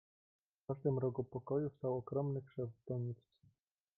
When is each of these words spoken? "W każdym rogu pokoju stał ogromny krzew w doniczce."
"W 0.63 0.67
każdym 0.67 0.99
rogu 0.99 1.23
pokoju 1.23 1.69
stał 1.69 1.97
ogromny 1.97 2.41
krzew 2.41 2.69
w 2.69 2.85
doniczce." 2.87 3.47